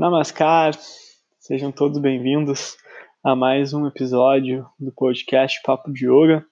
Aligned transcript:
Namaskar, 0.00 0.72
sejam 1.38 1.70
todos 1.70 1.98
bem-vindos 1.98 2.78
a 3.22 3.36
mais 3.36 3.74
um 3.74 3.86
episódio 3.86 4.66
do 4.78 4.90
podcast 4.90 5.60
Papo 5.62 5.92
de 5.92 6.06
Yoga. 6.06 6.42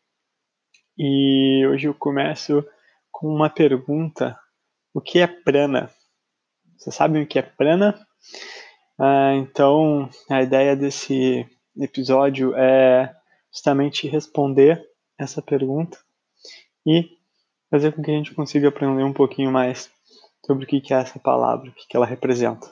E 0.99 1.67
hoje 1.67 1.89
eu 1.89 1.95
começo 1.95 2.63
com 3.11 3.27
uma 3.27 3.49
pergunta: 3.49 4.39
o 4.93 5.01
que 5.01 5.21
é 5.21 5.27
prana? 5.27 5.91
Você 6.77 6.91
sabe 6.91 7.23
o 7.23 7.27
que 7.27 7.39
é 7.39 7.43
prana? 7.43 7.98
Ah, 8.98 9.32
então, 9.37 10.11
a 10.29 10.43
ideia 10.43 10.77
desse 10.77 11.46
episódio 11.75 12.55
é 12.55 13.17
justamente 13.51 14.07
responder 14.07 14.87
essa 15.19 15.41
pergunta 15.41 15.96
e 16.87 17.17
fazer 17.71 17.93
com 17.93 18.03
que 18.03 18.11
a 18.11 18.15
gente 18.15 18.35
consiga 18.35 18.69
aprender 18.69 19.05
um 19.05 19.15
pouquinho 19.15 19.51
mais 19.51 19.91
sobre 20.45 20.64
o 20.64 20.66
que 20.66 20.93
é 20.93 20.96
essa 20.96 21.18
palavra, 21.18 21.71
o 21.71 21.73
que 21.75 21.96
ela 21.96 22.07
representa. 22.07 22.66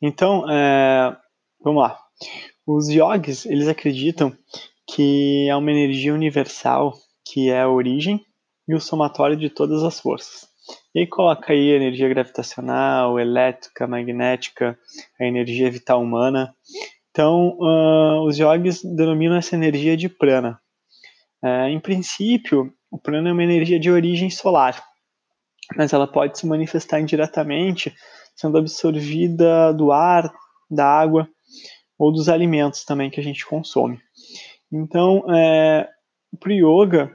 Então, 0.00 0.50
é, 0.50 1.16
vamos 1.62 1.82
lá. 1.82 1.98
Os 2.66 2.88
yogis, 2.88 3.46
eles 3.46 3.68
acreditam 3.68 4.36
que 4.88 5.48
é 5.48 5.56
uma 5.56 5.70
energia 5.70 6.14
universal 6.14 6.94
que 7.24 7.50
é 7.50 7.62
a 7.62 7.68
origem 7.68 8.24
e 8.66 8.74
o 8.74 8.80
somatório 8.80 9.36
de 9.36 9.50
todas 9.50 9.82
as 9.82 10.00
forças. 10.00 10.48
E 10.94 11.06
coloca 11.06 11.52
aí 11.52 11.72
a 11.72 11.76
energia 11.76 12.08
gravitacional, 12.08 13.18
elétrica, 13.18 13.86
magnética, 13.86 14.78
a 15.20 15.24
energia 15.24 15.70
vital 15.70 16.02
humana. 16.02 16.54
Então, 17.10 17.56
uh, 17.58 18.22
os 18.26 18.38
yogis 18.38 18.82
denominam 18.82 19.36
essa 19.36 19.54
energia 19.54 19.96
de 19.96 20.08
prana. 20.08 20.60
Uh, 21.42 21.68
em 21.68 21.80
princípio, 21.80 22.72
o 22.90 22.98
prana 22.98 23.30
é 23.30 23.32
uma 23.32 23.44
energia 23.44 23.78
de 23.78 23.90
origem 23.90 24.30
solar, 24.30 24.82
mas 25.76 25.92
ela 25.92 26.06
pode 26.06 26.38
se 26.38 26.46
manifestar 26.46 27.00
indiretamente, 27.00 27.94
sendo 28.34 28.58
absorvida 28.58 29.72
do 29.72 29.92
ar, 29.92 30.32
da 30.70 30.86
água 30.86 31.28
ou 31.98 32.12
dos 32.12 32.28
alimentos 32.28 32.84
também 32.84 33.10
que 33.10 33.20
a 33.20 33.22
gente 33.22 33.46
consome. 33.46 33.98
Então, 34.72 35.24
é, 35.28 35.88
para 36.38 36.50
o 36.50 36.52
yoga, 36.52 37.12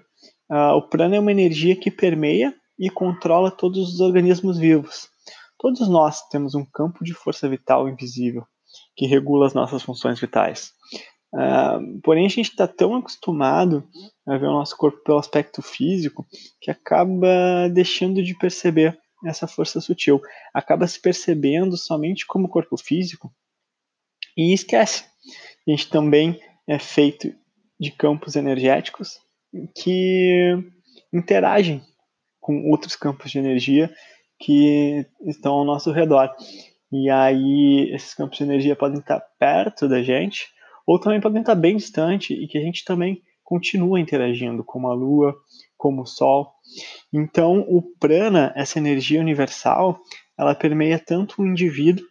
o 0.49 0.81
prana 0.83 1.15
é 1.15 1.19
uma 1.19 1.31
energia 1.31 1.75
que 1.75 1.89
permeia 1.89 2.53
e 2.77 2.89
controla 2.89 3.49
todos 3.49 3.93
os 3.93 3.99
organismos 3.99 4.57
vivos. 4.59 5.07
Todos 5.57 5.87
nós 5.87 6.21
temos 6.27 6.53
um 6.53 6.65
campo 6.65 7.03
de 7.03 7.13
força 7.13 7.47
vital 7.47 7.89
invisível 7.89 8.45
que 8.95 9.05
regula 9.05 9.47
as 9.47 9.53
nossas 9.53 9.83
funções 9.83 10.19
vitais. 10.19 10.71
Uh, 11.33 11.99
porém, 12.01 12.25
a 12.25 12.29
gente 12.29 12.49
está 12.51 12.67
tão 12.67 12.95
acostumado 12.95 13.87
a 14.25 14.37
ver 14.37 14.47
o 14.47 14.53
nosso 14.53 14.75
corpo 14.75 15.03
pelo 15.03 15.19
aspecto 15.19 15.61
físico 15.61 16.25
que 16.59 16.71
acaba 16.71 17.69
deixando 17.71 18.23
de 18.23 18.37
perceber 18.37 18.97
essa 19.25 19.47
força 19.47 19.79
sutil. 19.79 20.21
Acaba 20.53 20.87
se 20.87 20.99
percebendo 20.99 21.77
somente 21.77 22.25
como 22.25 22.49
corpo 22.49 22.77
físico 22.77 23.31
e 24.35 24.53
esquece. 24.53 25.05
A 25.67 25.71
gente 25.71 25.89
também 25.89 26.39
é 26.67 26.79
feito 26.79 27.33
de 27.79 27.91
campos 27.91 28.35
energéticos 28.35 29.19
que 29.75 30.57
interagem 31.13 31.81
com 32.39 32.69
outros 32.69 32.95
campos 32.95 33.31
de 33.31 33.39
energia 33.39 33.93
que 34.39 35.05
estão 35.21 35.53
ao 35.53 35.65
nosso 35.65 35.91
redor. 35.91 36.29
E 36.91 37.09
aí, 37.09 37.89
esses 37.93 38.13
campos 38.13 38.37
de 38.37 38.43
energia 38.43 38.75
podem 38.75 38.99
estar 38.99 39.19
perto 39.39 39.87
da 39.87 40.03
gente, 40.03 40.47
ou 40.85 40.99
também 40.99 41.19
podem 41.19 41.41
estar 41.41 41.55
bem 41.55 41.75
distante 41.75 42.33
e 42.33 42.47
que 42.47 42.57
a 42.57 42.61
gente 42.61 42.85
também 42.85 43.21
continua 43.45 43.99
interagindo, 43.99 44.63
como 44.63 44.89
a 44.89 44.93
Lua, 44.93 45.33
como 45.77 46.01
o 46.01 46.05
Sol. 46.05 46.51
Então, 47.13 47.59
o 47.69 47.81
prana, 47.99 48.51
essa 48.55 48.79
energia 48.79 49.21
universal, 49.21 49.99
ela 50.37 50.55
permeia 50.55 50.99
tanto 50.99 51.41
o 51.41 51.45
indivíduo 51.45 52.05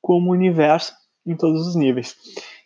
como 0.00 0.30
o 0.30 0.32
universo 0.32 0.94
em 1.26 1.36
todos 1.36 1.68
os 1.68 1.76
níveis. 1.76 2.16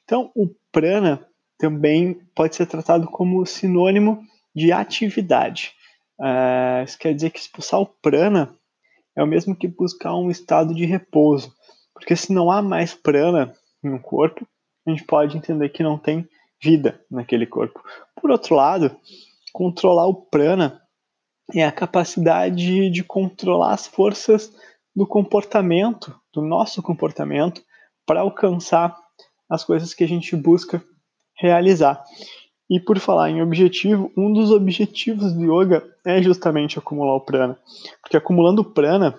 Então, 0.05 0.31
o 0.35 0.49
prana 0.71 1.27
também 1.59 2.15
pode 2.35 2.55
ser 2.55 2.67
tratado 2.67 3.07
como 3.09 3.45
sinônimo 3.45 4.23
de 4.55 4.73
atividade. 4.73 5.73
Uh, 6.19 6.85
isso 6.85 6.99
quer 6.99 7.15
dizer 7.15 7.31
que 7.31 7.41
expulsar 7.41 7.81
o 7.81 7.87
prana 7.87 8.55
é 9.17 9.23
o 9.23 9.27
mesmo 9.27 9.57
que 9.57 9.67
buscar 9.67 10.15
um 10.15 10.31
estado 10.31 10.75
de 10.75 10.85
repouso, 10.85 11.53
porque 11.93 12.15
se 12.15 12.33
não 12.33 12.51
há 12.51 12.63
mais 12.63 12.95
prana 12.95 13.53
no 13.83 14.01
corpo, 14.01 14.47
a 14.87 14.91
gente 14.91 15.05
pode 15.05 15.37
entender 15.37 15.69
que 15.69 15.83
não 15.83 15.99
tem 15.99 16.29
vida 16.63 17.01
naquele 17.11 17.47
corpo. 17.47 17.83
Por 18.21 18.31
outro 18.31 18.55
lado, 18.55 18.97
controlar 19.53 20.07
o 20.07 20.15
prana 20.15 20.81
é 21.55 21.65
a 21.65 21.73
capacidade 21.73 22.89
de 22.89 23.03
controlar 23.03 23.73
as 23.73 23.87
forças 23.87 24.53
do 24.95 25.07
comportamento, 25.07 26.15
do 26.33 26.41
nosso 26.41 26.83
comportamento, 26.83 27.63
para 28.07 28.21
alcançar 28.21 28.97
as 29.49 29.65
coisas 29.65 29.93
que 29.93 30.05
a 30.05 30.09
gente 30.09 30.37
busca 30.37 30.83
realizar. 31.37 32.03
E 32.71 32.81
por 32.81 32.99
falar 32.99 33.31
em 33.31 33.43
objetivo, 33.43 34.11
um 34.17 34.33
dos 34.33 34.51
objetivos 34.51 35.33
do 35.35 35.43
yoga 35.43 35.85
é 36.07 36.23
justamente 36.23 36.79
acumular 36.79 37.15
o 37.15 37.21
prana. 37.21 37.59
Porque 38.01 38.17
acumulando 38.17 38.65
prana, 38.65 39.19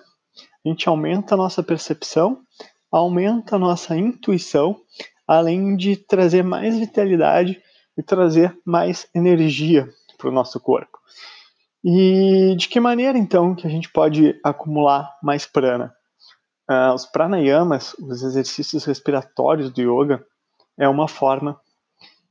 a 0.64 0.68
gente 0.68 0.88
aumenta 0.88 1.34
a 1.34 1.38
nossa 1.38 1.62
percepção, 1.62 2.40
aumenta 2.90 3.56
a 3.56 3.58
nossa 3.58 3.96
intuição, 3.96 4.80
além 5.26 5.76
de 5.76 5.96
trazer 5.96 6.42
mais 6.42 6.78
vitalidade 6.78 7.60
e 7.96 8.02
trazer 8.02 8.56
mais 8.64 9.08
energia 9.14 9.88
para 10.18 10.28
o 10.28 10.32
nosso 10.32 10.60
corpo. 10.60 10.98
E 11.84 12.54
de 12.56 12.68
que 12.68 12.80
maneira 12.80 13.18
então 13.18 13.54
que 13.54 13.66
a 13.66 13.70
gente 13.70 13.90
pode 13.90 14.38
acumular 14.42 15.14
mais 15.22 15.46
prana? 15.46 15.94
Uh, 16.70 16.94
os 16.94 17.04
pranayamas, 17.04 17.94
os 17.98 18.22
exercícios 18.22 18.84
respiratórios 18.84 19.70
do 19.70 19.82
yoga, 19.82 20.24
é 20.78 20.88
uma 20.88 21.06
forma 21.06 21.60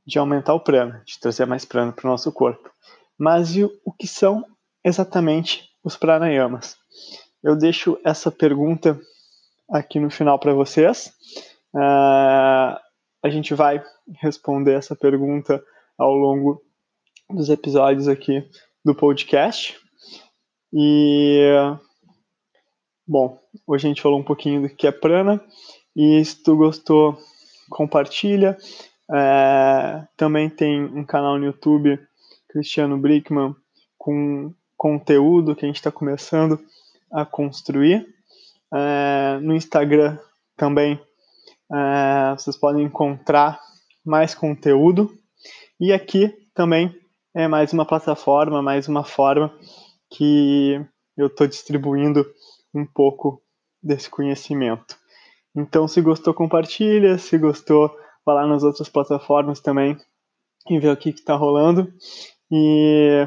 de 0.04 0.18
aumentar 0.18 0.54
o 0.54 0.60
prana, 0.60 1.02
de 1.06 1.18
trazer 1.20 1.46
mais 1.46 1.64
prana 1.64 1.92
para 1.92 2.06
o 2.06 2.10
nosso 2.10 2.32
corpo. 2.32 2.68
Mas 3.16 3.54
e 3.54 3.64
o 3.64 3.92
que 3.92 4.08
são 4.08 4.44
exatamente 4.84 5.70
os 5.84 5.96
pranayamas? 5.96 6.76
Eu 7.42 7.56
deixo 7.56 7.96
essa 8.04 8.30
pergunta 8.30 8.98
aqui 9.70 10.00
no 10.00 10.10
final 10.10 10.38
para 10.38 10.52
vocês. 10.52 11.12
Uh, 11.72 12.76
a 13.24 13.30
gente 13.30 13.54
vai 13.54 13.82
responder 14.20 14.74
essa 14.74 14.94
pergunta 14.94 15.64
ao 15.96 16.12
longo 16.12 16.62
dos 17.30 17.48
episódios 17.48 18.06
aqui 18.06 18.46
do 18.84 18.94
podcast. 18.94 19.80
E, 20.70 21.40
bom, 23.08 23.40
hoje 23.66 23.86
a 23.86 23.88
gente 23.88 24.02
falou 24.02 24.20
um 24.20 24.22
pouquinho 24.22 24.60
do 24.60 24.68
que 24.68 24.86
é 24.86 24.92
prana. 24.92 25.42
E 25.96 26.22
se 26.22 26.42
tu 26.42 26.54
gostou, 26.54 27.18
compartilha. 27.70 28.58
É, 29.10 30.06
também 30.18 30.50
tem 30.50 30.84
um 30.84 31.04
canal 31.04 31.38
no 31.38 31.46
YouTube, 31.46 31.98
Cristiano 32.50 32.98
Brickman, 32.98 33.56
com 33.96 34.52
conteúdo 34.76 35.56
que 35.56 35.64
a 35.64 35.68
gente 35.68 35.76
está 35.76 35.90
começando 35.90 36.60
a 37.10 37.24
construir. 37.24 38.06
É, 38.70 39.38
no 39.40 39.54
Instagram 39.54 40.18
também 40.58 41.00
é, 41.72 42.32
vocês 42.32 42.56
podem 42.56 42.84
encontrar 42.84 43.60
mais 44.04 44.34
conteúdo. 44.34 45.10
E 45.80 45.92
aqui 45.92 46.32
também 46.54 46.94
é 47.34 47.48
mais 47.48 47.72
uma 47.72 47.84
plataforma, 47.84 48.62
mais 48.62 48.88
uma 48.88 49.04
forma 49.04 49.52
que 50.10 50.80
eu 51.16 51.26
estou 51.26 51.46
distribuindo 51.46 52.24
um 52.74 52.86
pouco 52.86 53.42
desse 53.82 54.08
conhecimento. 54.08 54.96
Então, 55.56 55.86
se 55.86 56.00
gostou, 56.00 56.34
compartilha. 56.34 57.18
Se 57.18 57.38
gostou, 57.38 57.94
vá 58.24 58.34
lá 58.34 58.46
nas 58.46 58.62
outras 58.62 58.88
plataformas 58.88 59.60
também 59.60 59.96
e 60.68 60.78
ver 60.78 60.90
o 60.90 60.96
que 60.96 61.10
está 61.10 61.34
rolando. 61.34 61.92
E 62.50 63.26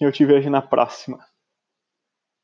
eu 0.00 0.10
te 0.12 0.24
vejo 0.24 0.48
na 0.48 0.62
próxima. 0.62 1.18